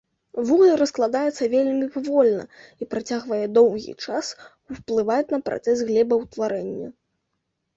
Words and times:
Вугаль 0.49 0.77
раскладаецца 0.81 1.49
вельмі 1.55 1.89
павольна 1.97 2.43
і 2.85 2.87
працягвае 2.93 3.41
доўгі 3.59 3.93
час 4.07 4.33
ўплываць 4.79 5.23
на 5.35 5.39
працэс 5.51 5.77
глебаўтварэння. 5.91 6.89